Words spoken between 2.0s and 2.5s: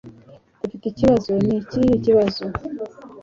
kibazo